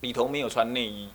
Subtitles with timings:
[0.00, 1.08] 里头没有穿内衣，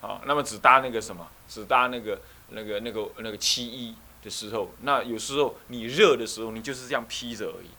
[0.00, 7.70] 啊，那么只搭那个什么，只搭那个那个那个那个漆衣的时候，那有时候你热的时候，你就是这样披着而已。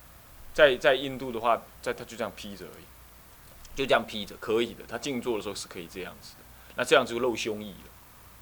[0.53, 2.83] 在在印度的话，在他就这样披着而已，
[3.73, 4.83] 就这样披着，可以的。
[4.87, 6.43] 他静坐的时候是可以这样子的，
[6.75, 7.89] 那这样就露胸臆了。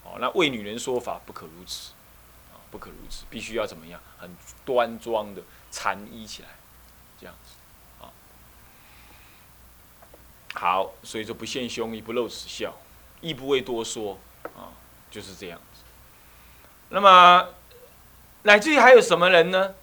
[0.02, 1.92] 哦，那为女人说法不可如此，
[2.52, 4.28] 啊，不可如此，必须要怎么样，很
[4.64, 6.48] 端庄的缠衣起来，
[7.20, 7.54] 这样子，
[10.54, 12.76] 好，所以说不现胸亦，不露齿笑，
[13.20, 14.74] 亦不为多说，啊，
[15.10, 15.82] 就是这样子。
[16.88, 17.48] 那么，
[18.42, 19.74] 乃至于还有什么人呢？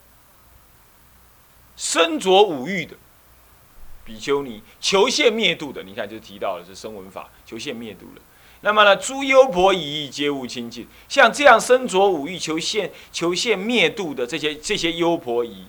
[1.77, 2.97] 身着五欲的
[4.03, 8.21] 比丘尼，求现灭度的，你看就提到了是声闻法，求现灭度了。
[8.61, 10.87] 那么呢，诸优婆夷皆勿亲近。
[11.07, 15.67] 像这样身着五欲求现求现灭度的这些这些优婆夷，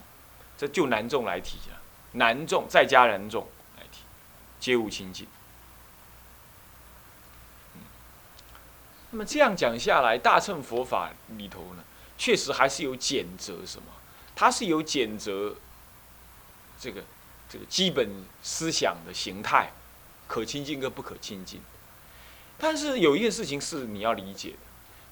[0.56, 1.78] 这就难众来提了。
[2.12, 3.46] 难众再加难众，
[4.58, 5.26] 皆无亲近。
[9.10, 11.84] 那么这样讲下来，大乘佛法里头呢，
[12.16, 13.86] 确实还是有减责什么？
[14.34, 15.56] 它是有减责。
[16.80, 17.02] 这个
[17.48, 18.08] 这个基本
[18.40, 19.72] 思想的形态，
[20.28, 21.60] 可亲近跟不可亲近。
[22.56, 24.58] 但是有一件事情是你要理解的：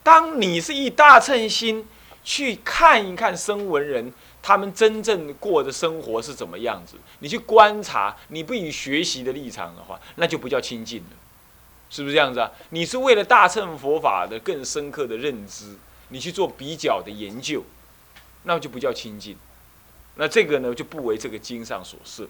[0.05, 1.89] 当你是以大乘心
[2.23, 4.13] 去看一看声闻人
[4.47, 11.17] 他们真正过的生活是怎么样子，你去观察，你不以学习的立场的话，那就不叫亲近了，
[11.91, 12.49] 是不是这样子啊？
[12.71, 15.75] 你是为了大乘佛法的更深刻的认知，
[16.11, 17.65] 你去做比较的研究，
[18.45, 19.37] 那就不叫亲近。
[20.15, 22.29] 那这个呢，就不为这个经上所设，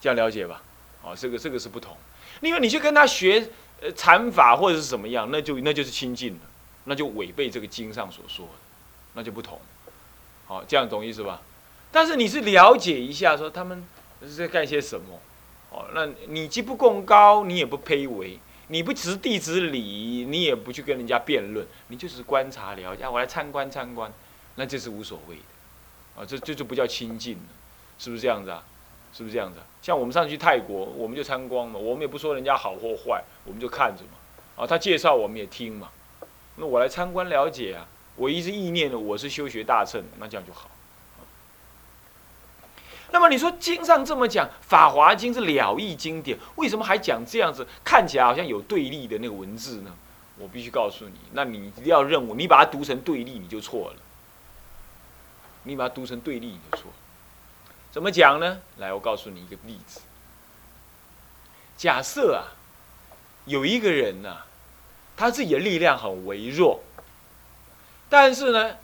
[0.00, 0.62] 这样了解吧？
[1.02, 1.94] 哦，这个这个是不同。
[2.40, 3.46] 因为你去跟他学
[3.82, 6.40] 呃禅法或者是什么样，那就那就是亲近了，
[6.84, 8.52] 那就违背这个经上所说的，
[9.12, 9.60] 那就不同。
[10.52, 11.40] 哦，这样懂意思吧？
[11.90, 13.82] 但是你是了解一下，说他们
[14.20, 15.18] 是在干些什么？
[15.70, 18.38] 哦，那你既不共高，你也不卑微，
[18.68, 23.08] 你不执弟子礼，你也不去跟人家辩论，你就是观察了解。
[23.08, 24.12] 我来参观参观，
[24.56, 26.20] 那这是无所谓的。
[26.20, 27.48] 啊，这这就不叫亲近了，
[27.98, 28.62] 是不是这样子啊？
[29.14, 29.58] 是不是这样子？
[29.80, 34.62] 像我们上去泰国，我们就参观嘛，我们也不说人家好或坏，我们就看着嘛。
[34.62, 35.88] 啊，他介绍我们也听嘛。
[36.56, 40.70] 那我来参观了解啊，我一直意念的我是修学大乘，那这样就好。
[43.10, 47.66] 那么你说经上这么讲，《法华经》是了义经典，为什么还讲这样子？
[47.84, 49.94] 看起来好像有对立的那个文字呢？
[50.38, 53.96] 我必须告诉你，那你要认为你把它读成对立，你就错了。
[55.64, 56.96] 你把它读成对立，你就错了。
[57.90, 58.58] 怎么讲呢？
[58.78, 60.00] 来，我告诉你一个例子。
[61.76, 62.48] 假设啊，
[63.44, 64.38] 有一个人呐，
[65.16, 66.80] 他自己的力量很微弱，
[68.12, 68.76] 但是呢，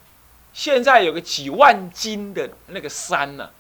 [0.55, 3.51] 现在有个几万斤的那个山呢，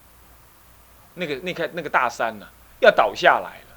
[1.16, 2.46] 那个那个那个大山呢，
[2.80, 3.76] 要倒下来了。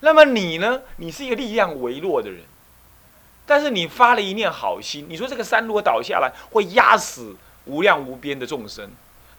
[0.00, 0.82] 那么你呢？
[0.98, 2.42] 你是一个力量微弱的人，
[3.46, 7.34] 但是你发了一念好心，你说这个山如果倒下来，会压死。
[7.64, 8.90] 无量无边的众生，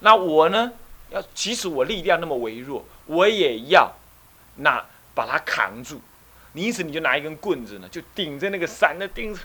[0.01, 0.72] 那我呢？
[1.09, 3.91] 要即使我力量那么微弱，我也要
[4.56, 6.01] 那把它扛住。
[6.53, 9.41] 你因此你就拿一根棍子呢，就顶着那个山的顶着。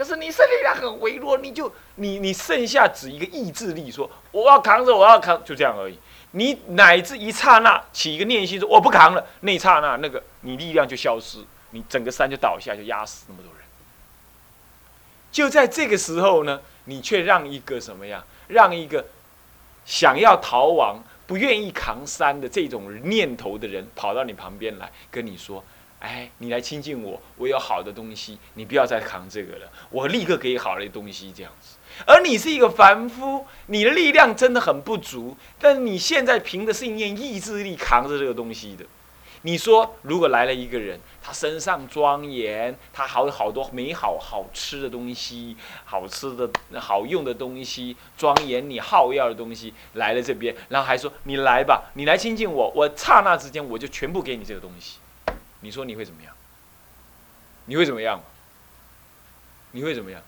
[0.00, 5.98] 可是你身力量很微弱，你就你你剩下只一个意志力，说我要扛着，我要扛，就这样而已。
[6.30, 13.62] 你乃至一刹那起一个念心说我不扛了，那一刹那那个你力量就消失，你整个山就倒下，就压死那么多人。
[15.30, 16.60] 就在这个时候呢。
[16.86, 18.24] 你却让一个什么呀？
[18.48, 19.04] 让一个
[19.84, 20.96] 想要逃亡、
[21.26, 25.62] 不愿意扛山的这种念头的人跑到你旁边来跟你说
[26.00, 31.76] ：“哎，你来亲近我，我有好的东西，你不要再扛这个了，我立刻给你好的东西。”这样子。
[32.06, 38.84] 而你是一个凡夫，你的力量真的很不足，但你现在凭的是一念意志力扛着这个东西的。
[39.42, 54.98] 你说，如果来了一个人，他身上庄严，他好好多美好好吃的东西，好吃的好用的东西，庄严你好要的东西来了这边，然后还说你来吧，你来亲近我，我刹那之间我就全部给你这个东西，
[55.60, 56.34] 你说你会怎么样？
[57.66, 58.22] 你会怎么样？
[59.72, 60.20] 你会怎么样？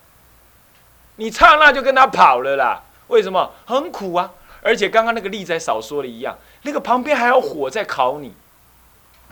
[1.17, 2.83] 你刹那就跟他跑了啦？
[3.07, 3.53] 为什么？
[3.65, 4.31] 很苦啊！
[4.61, 8.33] 而且刚刚那个例子少说了一样，那个旁边还有火在烤你。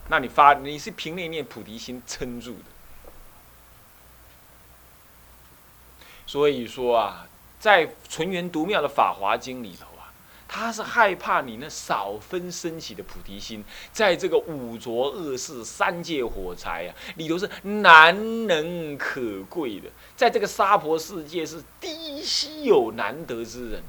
[0.09, 2.65] 那你发你是凭那念菩提心撑住的，
[6.27, 7.27] 所以说啊，
[7.59, 9.88] 在纯元独妙的法华经里头，
[10.53, 13.63] 他是害怕你那少分升起的菩提心，
[13.94, 19.88] 在这个五浊恶世三界火柴啊里头是难能可贵的，
[20.18, 23.81] 在这个娑婆世界是低稀有难得之人，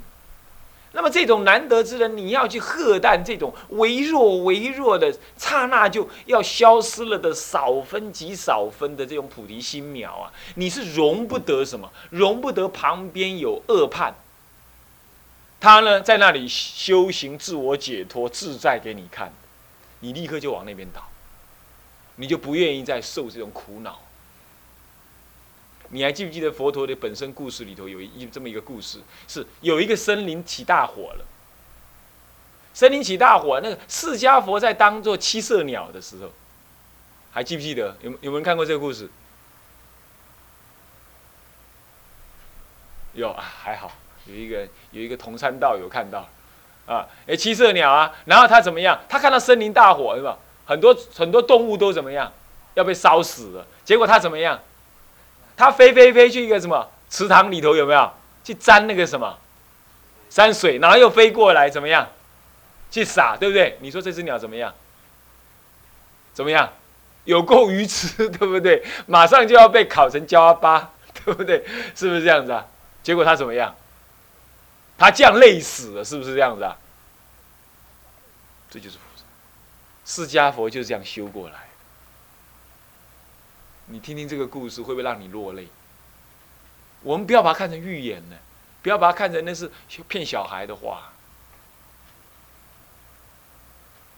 [0.93, 14.15] 那么这种难得之人，你要去喝淡这种微弱微弱的刹那就要消失了的少分极少分的这种菩提心苗啊，你是容不得什么，容不得旁边有恶判。
[15.63, 19.33] 他呢在那里修行自我解脱自在给你看，
[20.01, 21.09] 你立刻就往那边倒，
[22.17, 24.01] 你就不愿意再受这种苦恼。
[25.91, 28.99] 你还记不记得佛陀的本身故事里头有一这么一个故事，
[29.29, 31.25] 是有一个森林起大火了。
[32.75, 36.33] 森林起大火，那个释迦佛在当做七色鸟的时候，
[37.31, 37.97] 还记不记得？
[38.03, 39.09] 有有没有人看过这个故事？
[43.15, 43.93] 有啊，还好
[44.27, 46.29] 有一个有一个同参道有看到，
[46.87, 49.01] 啊，哎七色鸟啊，然后他怎么样？
[49.09, 50.39] 他看到森林大火是吧？
[50.65, 52.33] 很多很多动物都怎么样？
[52.75, 53.67] 要被烧死了。
[53.85, 54.59] 结果他怎么样？
[55.57, 58.11] 它飞飞飞去一个什么池塘里头有没有
[58.43, 59.39] 去沾那个什么
[60.31, 62.09] 山水，然后又飞过来怎么样
[62.91, 63.77] 去撒，对不对？
[63.81, 64.73] 你说这只鸟怎么样？
[66.33, 66.73] 怎么样？
[67.25, 68.83] 有够愚痴， 对不对？
[69.07, 70.91] 马上就要被烤成焦阿巴，
[71.23, 71.63] 对不对？
[71.95, 72.67] 是不是这样子啊？
[73.03, 73.75] 结果它怎么样？
[75.03, 76.79] 他这样累死了，是不是这样子啊？
[78.71, 79.25] 这就是菩萨，
[80.05, 81.67] 释迦佛就是这样修过来的。
[83.87, 85.67] 你听听这个故事，会不会让你落泪？
[87.03, 88.37] 我们不要把它看成寓言呢，
[88.81, 89.69] 不要把它看成那是
[90.07, 91.11] 骗小孩的话。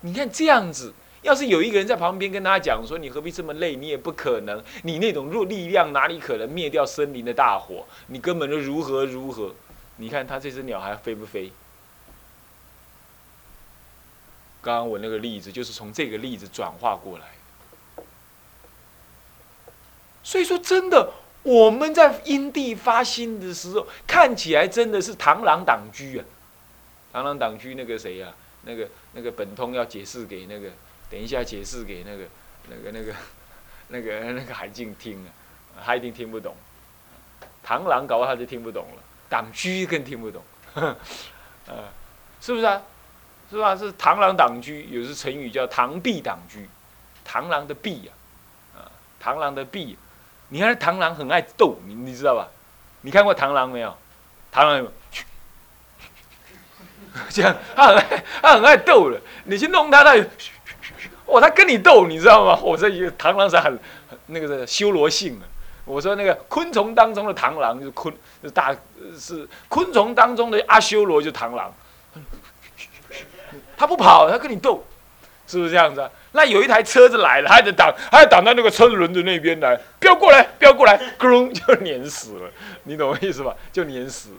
[0.02, 0.92] 你看这样子，
[1.22, 3.74] 要是有一个人在旁边跟他讲说：“你何必这么累？
[3.74, 7.86] 你也不可能，你那种弱力量哪里可能灭掉森林的大火？
[8.08, 9.54] 你根本就如何如何？
[9.96, 11.52] 你看他这只鸟还飞不飞？”
[14.62, 17.26] 刚刚我那个例子就是从这个例子转化过来。
[20.22, 21.12] 所以说，真的，
[21.42, 26.24] 我们在因地发心的时候，看起来真的是螳螂挡车啊！
[27.12, 28.32] 螳螂挡车那个谁呀？
[28.62, 30.70] 那个那个本通要解释给那个，
[31.10, 32.24] 等一下解释给那个
[32.70, 33.14] 那个那个
[33.88, 35.28] 那个那个海静听啊，
[35.84, 36.56] 他一定听不懂。
[37.62, 39.02] 螳螂搞他就听不懂了，
[39.34, 40.40] 党居更听不懂，
[40.74, 40.94] 呃，
[42.40, 42.80] 是不是啊？
[43.50, 43.74] 是吧？
[43.76, 46.60] 是螳螂党居，有时成语叫螳臂挡车，
[47.28, 48.12] 螳螂的臂呀，
[48.76, 48.86] 啊，
[49.20, 49.98] 螳螂的臂。
[50.50, 52.48] 你看螳螂很爱斗，你你知道吧？
[53.00, 53.88] 你看过螳螂没有？
[54.52, 54.92] 螳螂有，
[57.28, 59.20] 这样，他很爱，他很爱斗的。
[59.46, 60.14] 你去弄它，它，
[61.26, 62.56] 哦，他跟你斗，你知道吗？
[62.62, 63.76] 我这螳螂是很
[64.26, 65.46] 那个的修罗性的。
[65.84, 68.74] 我说那个昆虫当中的螳螂是昆，是大
[69.18, 71.72] 是昆虫当中的阿修罗就螳螂，
[73.76, 74.82] 他不跑，他跟你斗，
[75.46, 76.10] 是不是这样子啊？
[76.32, 82.50] 那有一台车子来了，还得挡，还得挡到那个车轮的那边来，不要过来，不要过来，咕隆就碾死了，
[82.84, 83.54] 你懂我意思吧？
[83.72, 84.36] 就碾死了。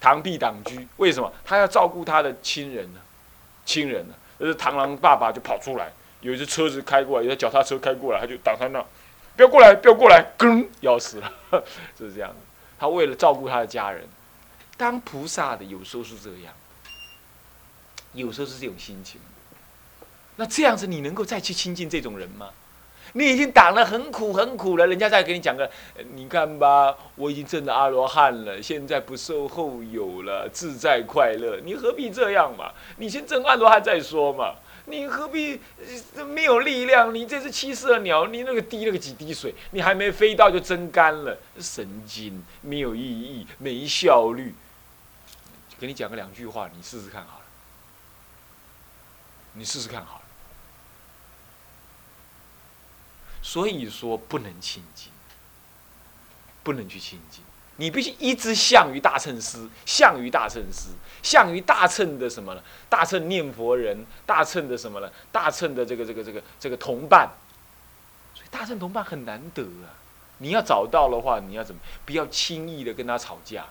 [0.00, 1.32] 螳臂挡车，为什么？
[1.44, 3.00] 他要照顾他的亲人呢？
[3.64, 4.14] 亲人呢？
[4.40, 8.84] 就是螳螂爸爸就跑出来，有一只车子开过来，有脚踏车开过来，他就挡在那，
[9.36, 11.32] 不要过来，不要过来，咣要死了，
[11.98, 12.34] 就 是这样
[12.78, 14.04] 他为了照顾他的家人，
[14.76, 16.52] 当菩萨的有时候是这样，
[18.12, 19.20] 有时候是这种心情。
[20.36, 22.50] 那这样子，你能够再去亲近这种人吗？
[23.14, 25.70] 你已经挡了很苦很苦了，人家再给你讲个，
[26.14, 32.72] 你看吧，我已经证了阿罗汉了，现在不受后有了，自在快乐，你何必这样嘛？
[32.96, 34.54] 你先证阿罗汉再说嘛，
[34.92, 35.58] 你何必
[36.28, 37.14] 没有力量？
[37.14, 44.54] 你这只七色鸟，你那个滴那个几滴水，你还没飞到就蒸干了，神经没有意义，没效率。
[45.80, 47.44] 给你讲个两句话，你试试看好了，
[49.54, 50.22] 你试试看好了。
[53.42, 55.10] 所以说不能亲近，
[56.62, 57.42] 不能去亲近。
[57.82, 62.62] 你必须一直向于大乘师，向于大乘师，向于大乘的什么呢？
[62.88, 65.10] 大乘念佛人，大乘的什么呢？
[65.32, 67.28] 大乘的这个这个这个这个同伴。
[68.34, 69.98] 所以大乘同伴很难得啊！
[70.38, 71.80] 你要找到的话，你要怎么？
[72.06, 73.66] 不要轻易的跟他吵架。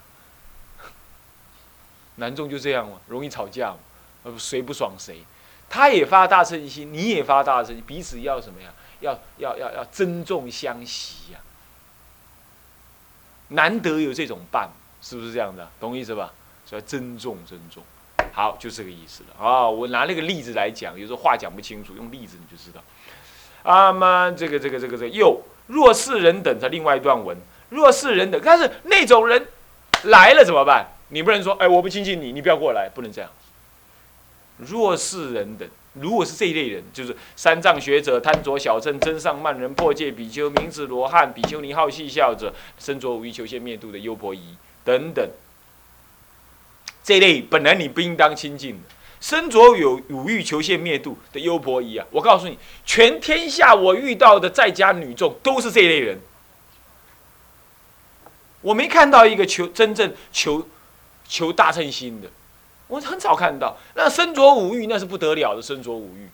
[2.15, 3.77] 南众就这样嘛，容易吵架嘛，
[4.23, 5.23] 呃，谁不爽谁？
[5.69, 8.73] 他也发大乘心，你也发大乘心，彼此要什么呀？
[8.99, 11.39] 要要要要尊重相惜呀！
[13.51, 14.69] 难得有这种伴，
[15.01, 15.67] 是不是这样的？
[15.79, 16.33] 懂我意思吧？
[16.65, 17.83] 所以尊重尊重，
[18.31, 19.67] 好，就这个意思了啊！
[19.67, 22.81] 我拿那个例子来讲，有时候话讲不清楚，用例子你就知道。
[23.63, 27.35] 啊嘛，这个这个这个这个又若是人等，他另外一段文，
[27.69, 29.47] 若是人等，但是那种人
[30.03, 30.87] 来了怎么办？
[31.09, 33.29] 你不能说，哎，我不亲近你，你不要过来，不能这样。
[34.57, 35.67] 若是人等。
[35.93, 44.55] 如果是这一类人，就是三藏学者、贪着小乘、真上慢人、破戒比丘、名字罗汉、比丘尼好戏笑者、身着五欲求现灭度的优婆夷
[44.85, 45.29] 等等，
[47.03, 48.83] 这类本来你不应当亲近的，
[49.19, 52.07] 身着有五欲求现灭度的优婆夷啊！
[52.09, 56.19] 我告诉你，全天下我遇到的在家女众都是这一类人。
[58.61, 60.67] 我没看到一个求真正求
[61.27, 62.29] 求大乘心的，
[62.91, 63.77] 我很少看到。
[63.95, 66.29] 那身着五欲那是不得了的，身着五欲。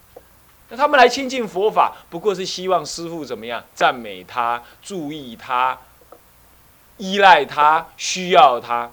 [0.69, 5.77] 那他们来亲近佛法，不过是希望师父怎么样赞美他、注意他、
[6.97, 8.91] 依赖他、需要他，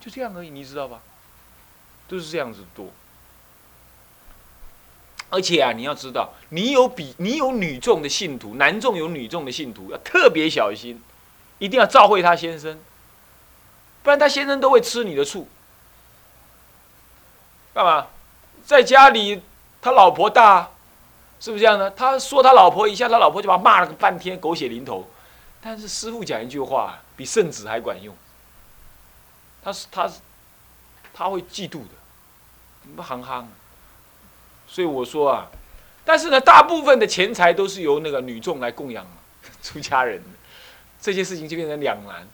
[0.00, 1.00] 就这样而已，你知道吧？
[2.08, 2.88] 都是这样子多。
[5.30, 11.00] 而且啊，你要知道，你有比你有女众的信徒，男众有女众的信徒，要特别小心，
[11.58, 12.78] 一定要照会他先生，
[14.02, 15.48] 不然他先生都会吃你的醋。
[17.76, 18.06] 干嘛？
[18.64, 19.42] 在家里。
[19.82, 20.70] 他老婆大，
[21.38, 21.88] 是不是这样呢？
[21.92, 25.08] 他说他老婆一下，他老婆就把他骂了个半天，狗血淋头。
[25.60, 28.12] 但是师傅讲一句话，比圣旨还管用。
[29.62, 30.18] 他是他是，
[31.14, 31.90] 他会嫉妒的，
[32.96, 33.48] 不憨憨。
[34.66, 35.46] 所以我说啊，
[36.04, 39.06] 但是呢，大部分的钱财都是由那个女众来供养
[39.62, 40.30] 出家人的，
[41.00, 42.26] 这些事情就变成两难，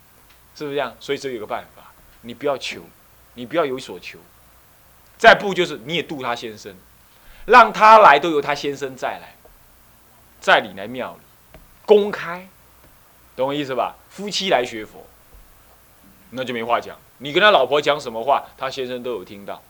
[0.54, 0.94] 是不是这样？
[0.98, 2.80] 所以只有个办法，你不要求，
[3.34, 4.18] 你不要有所求。
[5.22, 6.74] 再不就是你也度他先生。
[7.46, 9.36] 让他来都由他先生再来，
[10.40, 11.20] 在你来庙里
[11.86, 12.48] 公开，
[13.36, 13.94] 懂我意思吧？
[14.10, 15.06] 夫妻来学佛，
[16.30, 16.98] 那就没话讲。
[17.18, 19.62] 你跟他老婆讲什么话，他先生都有听到，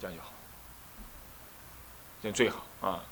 [0.00, 0.32] 这样就好，
[2.20, 3.04] 这样最好啊。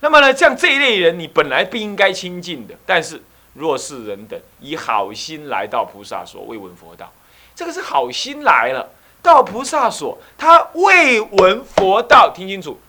[0.00, 7.12] 那么呢，像这一类人，你本来不应该亲近的，但是若是人等以好心来到菩萨所，未闻佛道，
[7.54, 8.90] 这个是好心来了，
[9.22, 12.80] 到菩萨所，他未闻佛道，听清楚。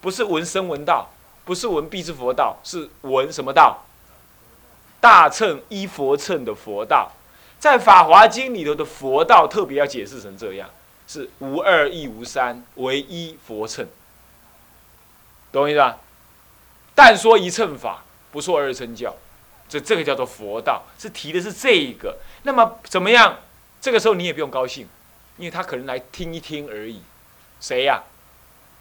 [0.00, 1.10] 不是闻声闻道，
[1.44, 3.84] 不是闻必之佛道，是闻什么道？
[5.00, 7.12] 大乘依佛乘的佛道，
[7.58, 10.68] 在《法华经》里头的佛道特别要解释成这样：
[11.06, 13.86] 是无二亦无三，唯一佛乘。
[15.52, 15.98] 懂我意思吧？
[16.94, 19.14] 但说一乘法，不说二乘教，
[19.68, 22.18] 这这个叫做佛道，是提的是这一个。
[22.42, 23.38] 那么怎么样？
[23.80, 24.88] 这个时候你也不用高兴，
[25.36, 27.02] 因为他可能来听一听而已。
[27.60, 28.02] 谁呀？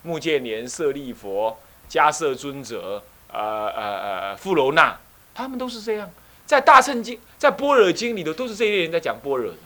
[0.06, 1.58] 目犍连、舍利佛、
[1.90, 5.00] 迦摄尊者、呃呃呃富楼那，
[5.34, 6.12] 他们都是这样，
[6.46, 9.58] 在大乘经、在般若经里头，都是这些人在讲般若的。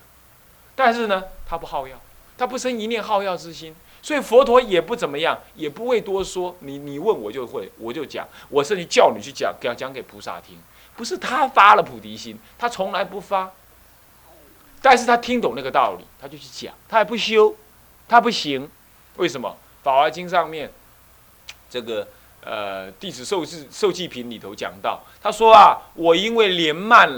[0.75, 1.99] 但是呢，他不好药，
[2.37, 6.55] 他不生一念好药之心，所以佛陀也不怎么样，也不会多说。
[6.59, 10.55] 你你问我就会，我就讲，我甚至叫你去讲，讲讲给菩萨听。
[10.95, 13.51] 不是他发了菩提心，他从来不发，
[14.89, 17.53] 但是他听懂那个道理，他就去讲，他还不修，
[18.07, 18.69] 他不行，
[19.17, 19.49] 为什么？
[19.83, 20.71] 《法华经》上面，
[21.69, 22.07] 这个
[22.39, 27.09] 呃《弟子受记受记品》里头讲到，他说啊，我因为年慢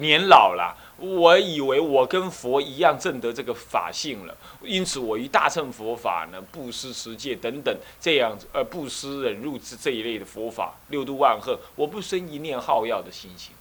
[0.00, 13.52] 年老了，我以为我跟佛一样证得这个法性了，因此我于大乘佛法呢，布施持戒等等这样子，呃，布施忍辱之这一类的佛法，六度万壑，我不生一念好药的心情。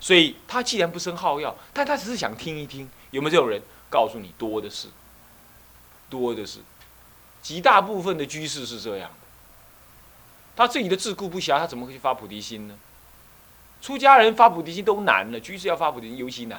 [0.00, 3.62] 所以他既然不生好药，但他只是想听一听，有没有这种人？
[3.88, 4.88] 告诉你，多的是。
[6.08, 6.58] 多的是，
[7.40, 9.26] 极大部分的居士是这样的。
[10.56, 12.74] 他自己的自顾不暇，他怎么会去发菩提心呢？
[13.80, 16.58] 出家人发菩提心都难了，居士要发菩提心尤其难。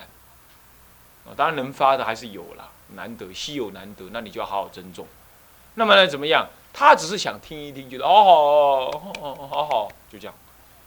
[1.26, 5.06] 啊，当然能发的还是有了，难得稀有难得，那你就要好好珍重。
[5.76, 6.48] 那么呢，怎么样？
[6.74, 10.34] 他只是想听一听，觉得哦，哦哦，好好，就这样。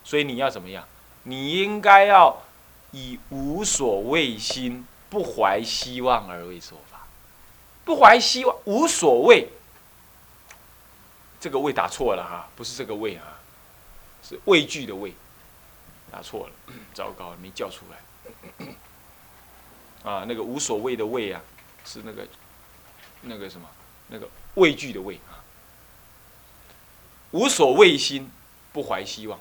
[0.02, 0.88] 所以你要怎么样？
[1.24, 2.42] 你应该要
[2.92, 7.06] 以无所谓心，不怀希望而为说法。
[7.84, 9.48] 不怀希望，无所谓。
[11.40, 13.38] 这个“畏”打错了哈，不是这个“畏”啊，
[14.22, 15.12] 是畏惧的“畏”，
[16.10, 16.54] 打错了，
[16.94, 18.68] 糟糕，没叫出来。
[20.10, 21.42] 啊，那个无所谓的“畏”啊，
[21.84, 22.26] 是那个
[23.20, 23.68] 那个什么，
[24.08, 25.44] 那个畏惧的“畏”啊。
[27.32, 28.30] 无所谓心，
[28.72, 29.38] 不怀希望。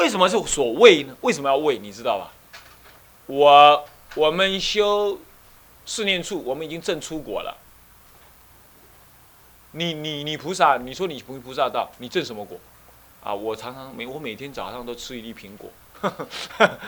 [0.00, 1.14] 为什么是所谓呢？
[1.20, 1.78] 为什么要畏？
[1.78, 2.32] 你知道吧？
[3.26, 5.20] 我我们修。
[5.86, 7.56] 四念处，我们已经证出国了。
[9.72, 12.60] 你你你菩萨，你说你不菩萨道，你证什么果？
[13.24, 15.70] 啊，我常常每我每天早上都吃一粒苹果。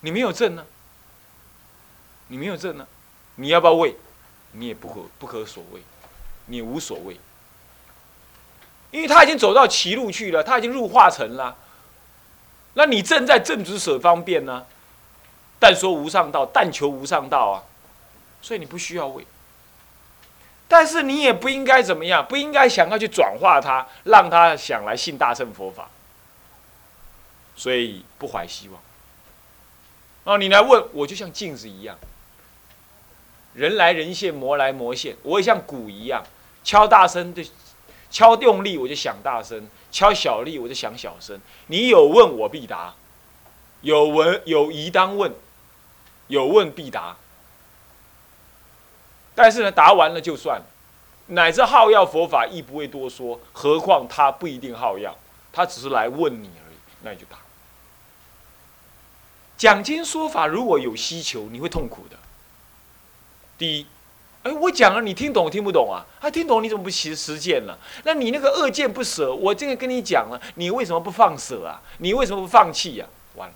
[0.00, 0.66] 你没有证呢？
[2.28, 2.86] 你没有证呢？
[3.36, 3.96] 你要不要喂？
[4.52, 5.80] 你也不可不可所谓，
[6.46, 7.18] 你无所谓，
[8.90, 11.56] 因为他已经走到歧路去了，他已经入化城了。
[12.74, 14.66] 那你正在正直舍方便呢？
[15.58, 17.64] 但说无上道，但求无上道啊，
[18.42, 19.26] 所以你不需要为。
[20.68, 25.88] 但是你也不应该怎么样，不应该想要去转化他，让他想来信大乘佛法。
[27.54, 28.80] 所以不怀希望。
[30.24, 31.96] 哦，你来问我就像镜子一样，
[33.54, 36.22] 人来人现，魔来魔现，我也像鼓一样，
[36.62, 37.42] 敲大声的，
[38.16, 41.38] 敲重力我就响大声，敲小力我就响小声。
[41.66, 42.94] 你有问我必答，
[43.82, 45.34] 有问有疑当问，
[46.28, 47.14] 有问必答。
[49.34, 50.62] 但是呢，答完了就算，
[51.26, 55.14] 乃至好药佛法亦不会多说，何况他不一定好药，
[55.52, 57.36] 他只是来问你而已，那你就答。
[59.58, 62.16] 讲经说法如果有需求，你会痛苦的。
[63.58, 63.86] 第一，
[64.46, 66.06] 哎，我讲了，你听懂听不懂啊？
[66.20, 67.76] 他听懂，你怎么不实实践了？
[68.04, 71.82] 那你那个恶见不舍，我这个跟你讲了，你为什么不放舍啊？
[71.98, 73.06] 你为什么不放弃呀？
[73.34, 73.54] 完了，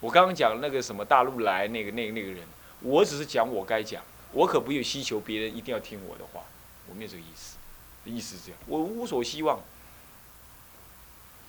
[0.00, 2.42] 我刚刚讲那个什么大陆来那个那个那个人。
[2.80, 6.42] 我只是讲我该讲，我可不有希求别人一定要听我的话，
[6.86, 7.56] 我没有这个意思，
[8.04, 9.58] 意思是这样，我无所希望，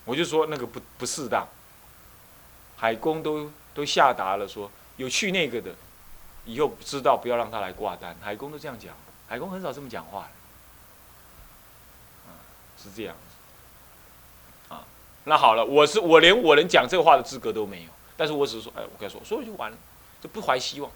[0.05, 1.45] 我就说那个不不适当，
[2.77, 5.75] 海公都都下达了说有去那个的，
[6.47, 8.95] 以后知道不要让他来挂单，海公都这样讲，
[9.27, 10.29] 海公很少这么讲话
[12.81, 14.85] 是这样子，啊，
[15.25, 19.77] 那好了，我是我连我连讲这话的资格都没有，但是我只是说，哎，我该说，所以就完了，
[20.21, 20.89] 就不怀希望。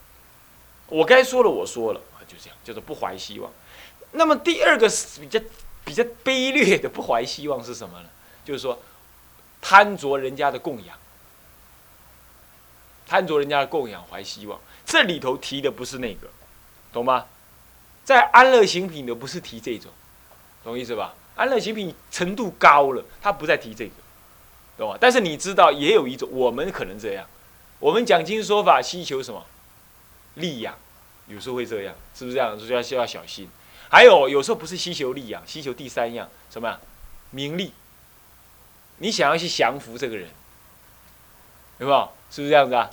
[0.87, 3.51] 我该说了，我说了，就这样，叫做不怀希望。
[4.11, 4.87] 那么第二个
[5.19, 5.39] 比较
[5.83, 8.09] 比较卑劣的不怀希望是什么呢？
[8.45, 8.79] 就是说
[9.59, 10.97] 贪着人家的供养，
[13.05, 14.59] 贪着人家的供养怀希望。
[14.91, 16.27] 这里头提的不是那个，
[16.91, 17.25] 懂吗？
[18.03, 19.89] 在安乐行品的不是提这种，
[20.65, 21.13] 懂意思吧？
[21.37, 23.93] 安乐行品程度高了，他不再提这个，
[24.77, 24.97] 懂吗？
[24.99, 27.25] 但是你知道，也有一种，我们可能这样，
[27.79, 29.45] 我们讲经说法，希求什么？
[30.35, 30.77] 利养，
[31.27, 32.59] 有时候会这样，是不是这样？
[32.59, 33.47] 就要需要小心。
[33.87, 36.77] 还有，有时候不是希求利养，希求第三样什么？
[37.29, 37.71] 名利。
[38.97, 40.27] 你想要去降服这个人，
[41.79, 42.09] 有没有？
[42.29, 42.89] 是不是这样子啊？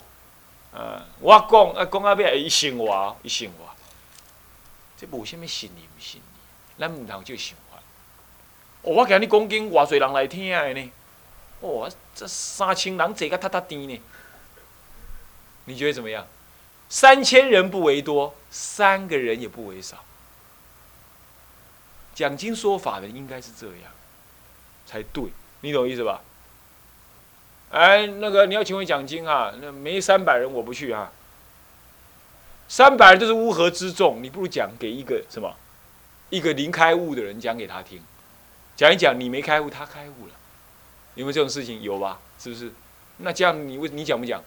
[0.73, 3.69] 嗯，我讲啊，讲啊，别一信我，伊信我，
[4.97, 7.77] 这无什么信你不信你，咱唔通就想法。
[8.83, 10.91] 哦，我今日讲经，偌侪人来听的呢。
[11.61, 14.01] 哦，这三千人坐个榻榻低呢，
[15.65, 16.25] 你觉得怎么样？
[16.87, 20.03] 三千人不为多，三个人也不为少。
[22.15, 23.91] 讲经说法的应该是这样，
[24.85, 25.25] 才对，
[25.61, 26.21] 你懂意思吧？
[27.71, 31.11] 哎，那个你要请我讲经啊，那没三百人我不去啊。
[32.67, 35.55] 三百人都是乌合之众，你不如讲给一个什么，
[36.29, 38.01] 一个零开悟的人讲给他听，
[38.75, 40.33] 讲一讲你没开悟，他开悟了，
[41.15, 41.81] 有没有这种事情？
[41.81, 42.19] 有吧？
[42.37, 42.71] 是不是？
[43.17, 44.43] 那这样你为你讲不讲？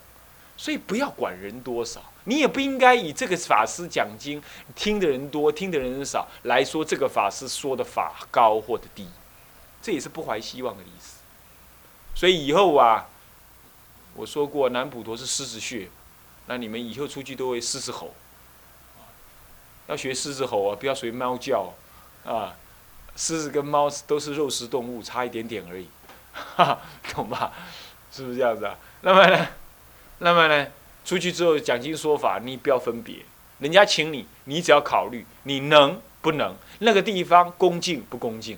[0.57, 4.41] 所以不要管人多少，你也不应该以这个法师讲经
[4.77, 9.09] 听的人多、听的人少来说这个法师说的法高或者低，
[9.81, 11.21] 这也是不怀希望的意思。
[12.15, 13.09] 所以以后啊，
[14.15, 15.89] 我说过南普陀是狮子穴，
[16.47, 18.15] 那你们以后出去都会狮子吼，
[19.87, 21.73] 要学狮子吼啊，不要学猫叫
[22.25, 22.55] 啊。
[23.15, 25.87] 狮子跟猫都是肉食动物，差一点点而已，
[27.13, 27.53] 懂吧？
[28.11, 28.75] 是不是这样子啊？
[29.03, 29.49] 那么呢？
[30.21, 30.67] 那么呢，
[31.05, 33.17] 出去之后讲经说法，你不要分别，
[33.59, 38.57] 人家请你，你只要考虑你能不能，那个地方恭敬不恭敬，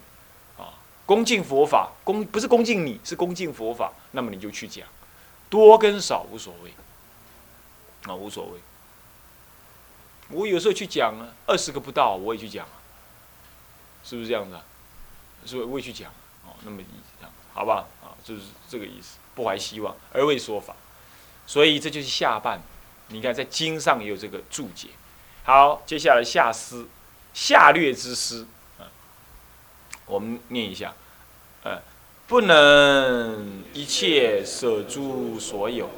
[0.56, 4.86] 啊，恭敬佛法，恭不是恭敬你，是恭敬佛法，那么你就去讲，
[5.54, 6.74] 多跟少无所谓，
[8.10, 8.58] 啊，无所谓。
[10.30, 12.82] 我有时候去讲啊，二十个不到我也去讲啊，
[14.02, 14.58] 是不是这样子？
[15.44, 16.10] 所以我也去讲，
[16.44, 16.78] 哦，那么
[17.20, 20.74] 这样，好吧，啊，就是这个意思，不怀希望而为说法。
[21.46, 22.60] 所以这就是下半，
[23.08, 24.88] 你看在经上也有这个注解。
[25.44, 26.88] 好，接下来下思，
[27.32, 28.48] 下略之思，
[28.80, 28.90] 啊，
[30.06, 30.94] 我们念一下，
[31.62, 31.80] 呃，
[32.26, 35.90] 不能一切舍诸所有。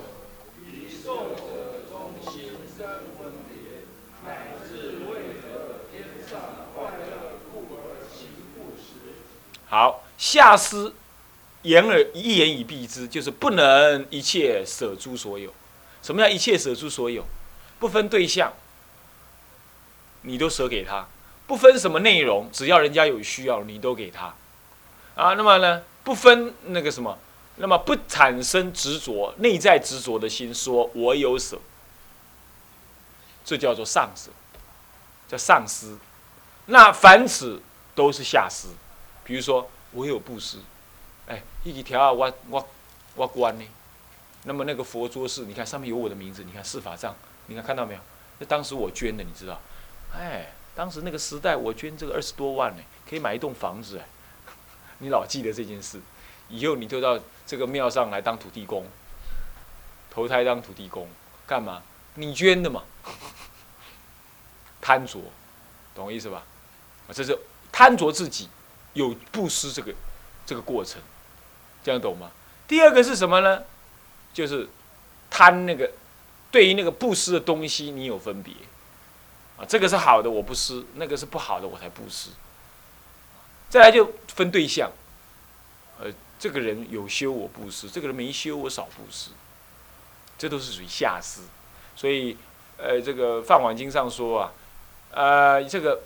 [9.69, 10.93] 好，下诗。
[11.63, 15.53] 言而一言以蔽之，就是不能一切舍诸所有。
[16.01, 17.25] 什么叫一切舍诸所有？
[17.81, 18.53] 不分对象，
[20.23, 21.09] 你都舍给他；
[21.49, 24.35] 不分什么内容，只要人家有需要，你都给他。
[25.17, 27.19] 啊，那么呢，不分那个什么，
[27.57, 31.59] 那么不产生执着，内在执着的心，说我有舍，
[33.45, 34.31] 这叫做上舍，
[35.27, 35.99] 叫上施。
[36.67, 37.61] 那凡此
[37.97, 38.69] 都是下施。
[39.25, 40.59] 比如说，我有布施。
[41.27, 42.69] 哎，一条啊，我我
[43.17, 43.65] 我关呢。
[44.45, 47.17] 那么那个佛桌是，你看上面有我的名字，你看四法藏，
[47.47, 48.01] 你看看到没有？
[48.39, 49.61] 那当时我捐的，你知道？
[50.17, 54.07] 哎，当时那个时代我捐这个二十多万呢，可以买一栋房子哎。
[54.99, 56.01] 你老记得这件事，
[56.49, 58.87] 以后你就到这个庙上来当土地公，
[60.11, 61.09] 投胎当土地公，
[61.47, 61.83] 干嘛？
[62.15, 62.83] 你捐的嘛，
[64.81, 65.21] 贪着，
[65.95, 66.43] 懂我意思吧？
[67.09, 67.39] 啊，这是
[67.71, 68.49] 贪着自己，
[68.95, 69.95] 有布施这个
[70.47, 71.01] 这个过程，
[71.85, 72.31] 这样懂吗？
[72.67, 73.65] 第二个是什么呢？
[74.33, 74.69] 就是
[75.31, 75.91] 贪那个
[76.51, 78.55] 对于那个布施的东西，你有分别
[79.59, 82.31] 啊，这个是好的我不施，那个是不好的我才布施。
[83.69, 84.91] 再来就分对象，
[85.99, 86.07] 呃，
[86.39, 89.31] 这个人有修我布施，这个人没修我少布施，
[90.39, 91.41] 这都是属于下施。
[91.97, 92.37] 所以，
[92.79, 94.53] 呃，这个《梵网经》上说啊，
[95.11, 96.03] 呃，这个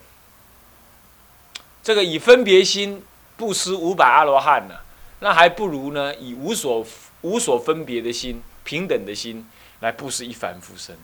[1.83, 3.05] 这个以分别心
[3.37, 4.77] 布施五百阿罗汉呢，
[5.21, 6.85] 那还不如呢以无所
[7.21, 9.49] 无所分别的心、平等的心
[9.81, 10.97] 来布施一凡夫身，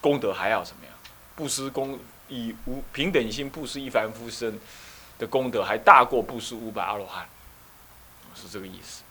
[0.00, 0.94] 功德还要怎么样？
[1.36, 1.98] 布施功。
[2.28, 4.58] 以无平等心布施一凡夫身
[5.18, 7.28] 的功德，还大过布施五百阿罗汉，
[8.34, 9.02] 是这个意思。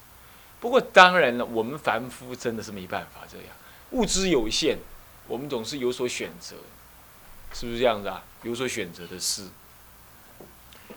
[0.59, 3.47] 不过当然了，我们凡夫真的是没办法这样，
[3.91, 4.79] 物资有限，
[5.27, 6.55] 我们总是有所选择，
[7.53, 8.23] 是不是这样子啊？
[8.43, 9.47] 有所选择的事，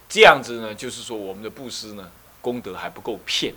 [0.08, 3.54] 这样子呢，就是说我们的布施呢，功德还不够骗。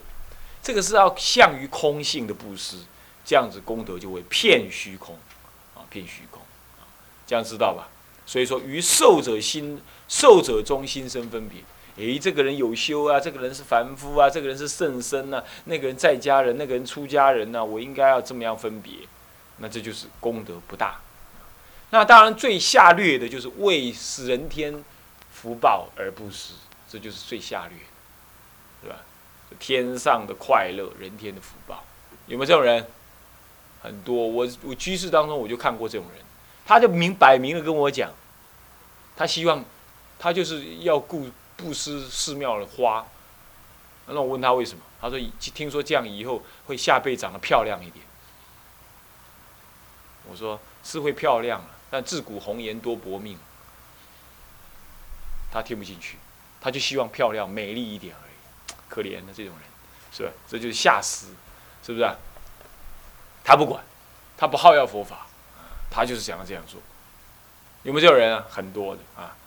[0.62, 2.78] 这个是要向于空性的布施，
[3.23, 5.17] 这样子功德就会骗虚空，
[5.76, 6.41] 啊，骗虚空，
[7.28, 7.88] 这样知道吧？
[8.26, 11.62] 所以说，于受者心，受者中心生分别。
[11.98, 18.94] 诶，这个人有修啊，这个人是凡夫啊，这个人是圣僧啊，那个人在家人，那个人出家人呐，我应该要这么样分别？
[19.58, 21.00] 那这就是功德不大。
[21.92, 24.84] 那当然最下劣的就是为使人天
[25.32, 26.54] 福报而不施，
[26.90, 27.78] 这就是最下劣，
[28.82, 28.98] 对吧？
[29.60, 31.84] 天上的快乐，人天的福报，
[32.26, 32.88] 有没有这种人？
[33.84, 36.26] 很多，我我居士当中我就看过这种人。
[36.65, 38.12] 他就明摆明了跟我讲，
[39.15, 39.63] 他希望，
[40.17, 43.06] 他就是要顾布施寺庙的花。
[44.08, 44.84] 那我问他为什么？
[45.02, 48.06] 他说：听说这样以后会下辈子长得漂亮一点。
[50.30, 53.38] 我说是会漂亮了，但自古红颜多薄命。
[55.52, 56.17] 他听不进去，
[56.60, 58.76] 他就希望漂亮美丽一点而已。
[58.89, 59.63] 可怜的这种人，
[60.12, 60.32] 是吧？
[60.47, 61.28] 这就是下施，
[61.86, 62.15] 是不是啊？
[63.43, 63.84] 他不管，
[64.38, 65.28] 他不好要佛法。
[65.96, 66.82] 他就是想要这样做，
[67.84, 68.44] 有没有这种人啊？
[68.50, 69.38] 很多的啊。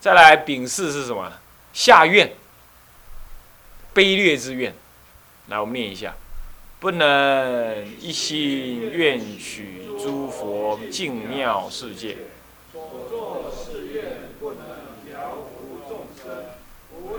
[0.00, 1.30] 再来丙巳是什么？
[1.74, 2.32] 下愿，
[3.94, 4.74] 卑劣之愿。
[5.48, 6.14] 来，我们念一下：
[6.78, 12.16] 不能一心愿取诸佛净妙世界。
[12.72, 14.60] 所作誓愿不能
[15.04, 16.46] 调伏众生，
[16.88, 17.18] 不为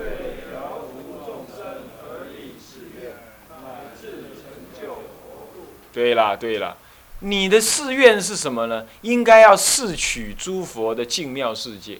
[0.49, 3.11] 调伏众生而立誓愿，
[3.49, 4.07] 乃至
[4.41, 5.67] 成就佛度。
[5.93, 6.75] 对了，对了。
[7.21, 8.85] 你的誓愿是什么呢？
[9.01, 11.99] 应该要誓取诸佛的净妙世界，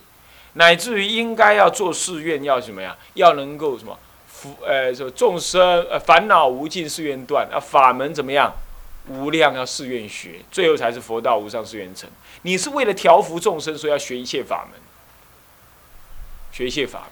[0.53, 2.97] 乃至于应该要做誓愿，要什么呀？
[3.13, 4.57] 要能够什么福？
[4.65, 8.53] 呃，说众生呃烦恼无尽，誓愿断；啊，法门怎么样？
[9.07, 12.10] 无量要誓愿学，最后才是佛道无上誓愿成。
[12.43, 14.79] 你是为了调伏众生，所以要学一切法门，
[16.51, 17.12] 学一切法门，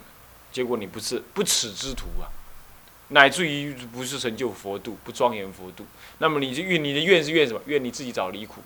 [0.51, 2.29] 结果你不是不耻之徒啊！
[3.09, 5.85] 乃至于不是成就佛度，不庄严佛度，
[6.19, 7.59] 那么你就愿你的愿是愿什么？
[7.65, 8.61] 愿你自己找离苦，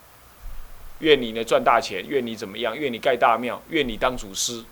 [1.00, 2.78] 愿你呢赚大钱，愿你怎么样？
[2.78, 4.64] 愿你盖大庙，愿你当祖师。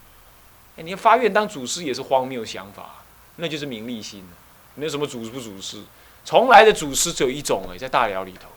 [0.75, 3.03] 哎，你发愿当祖师也是荒谬想法，
[3.37, 4.25] 那就是名利心
[4.75, 5.81] 那什么祖不祖师？
[6.25, 8.49] 从来的祖师只有一种哎，在大辽里头，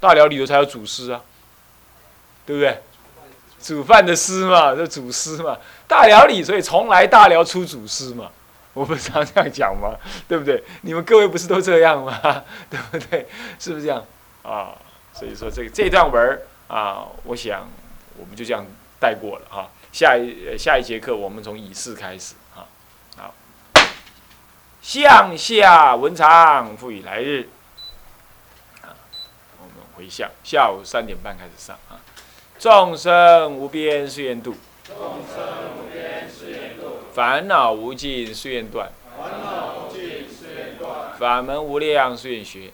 [0.00, 1.22] 大辽里头才有祖师啊，
[2.44, 2.82] 对不对？
[3.62, 5.56] 煮饭的师嘛，这祖师嘛，
[5.88, 8.30] 大辽里所以从来大辽出祖师嘛。
[8.74, 9.96] 我不是常这样讲吗？
[10.28, 10.62] 对不对？
[10.82, 12.44] 你们各位不是都这样吗？
[12.68, 13.26] 对不对？
[13.58, 14.04] 是不是这样
[14.42, 14.76] 啊？
[15.12, 17.68] 所以说这这段文啊，我想
[18.18, 18.66] 我们就这样
[19.00, 19.70] 带过了哈。
[19.92, 22.66] 下一下一节课我们从以示开始啊。
[23.16, 23.32] 好，
[24.82, 27.48] 向下文长赋予来日
[28.82, 28.90] 啊，
[29.60, 32.02] 我们回向，下午三点半开始上啊。
[32.58, 34.56] 众生无边誓愿度。
[34.84, 34.96] 众
[35.32, 36.73] 生无边誓愿度。
[37.14, 42.72] 烦恼无尽誓愿断，烦恼无尽誓愿断；法门无量誓愿学，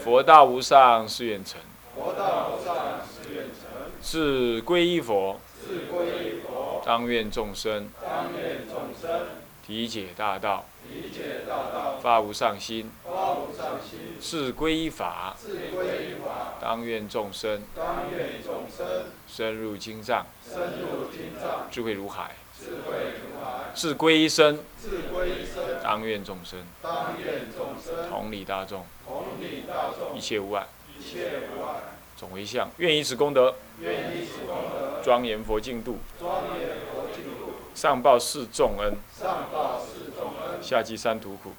[0.00, 1.60] 佛道无上誓愿成，
[1.96, 3.64] 佛道无上誓愿成。
[4.00, 9.24] 是皈依佛，是皈依佛；当愿众生，当愿众生；
[9.66, 19.06] 体解大道，体解大道；发无上心，发无上心；是皈依法，是皈依法；当愿众生，当愿众生。
[19.26, 30.66] 深入经藏，深入经藏，智慧如海，智慧如海，智归一生，智归一生，当愿众生，当愿众生，同理大众，同理大众，一切无碍，
[30.98, 31.80] 一切无碍，
[32.16, 40.62] 总为相，愿以此功德，愿以此功德，庄严佛净土，庄严佛净土，上报四重恩，上报四重恩。
[40.62, 41.52] 下济三途苦。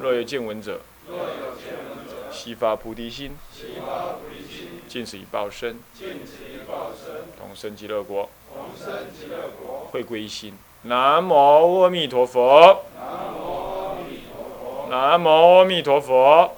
[0.00, 0.80] 若有见闻者，
[2.32, 3.36] 悉发菩提心，
[4.88, 5.78] 尽此一报身，
[7.38, 8.28] 同生极乐国。
[9.90, 10.54] 会归心。
[10.82, 12.84] 南无阿弥陀佛。
[14.90, 16.56] 南无阿弥陀佛。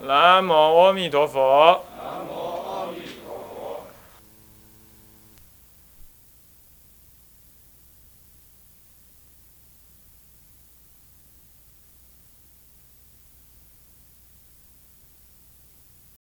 [0.00, 0.52] 南无
[0.84, 1.84] 阿弥陀佛。